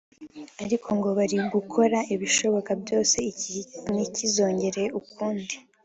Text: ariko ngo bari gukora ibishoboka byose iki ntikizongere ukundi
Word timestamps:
ariko 0.63 0.87
ngo 0.97 1.09
bari 1.17 1.37
gukora 1.53 1.97
ibishoboka 2.13 2.71
byose 2.81 3.15
iki 3.31 3.55
ntikizongere 3.91 4.83
ukundi 4.99 5.55